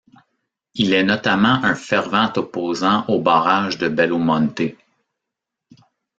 Il 0.73 0.93
est 0.95 1.03
notamment 1.03 1.63
un 1.63 1.75
fervent 1.75 2.33
opposant 2.35 3.05
au 3.07 3.21
barrage 3.21 3.77
de 3.77 3.87
Belo 3.87 4.17
Monte. 4.17 4.75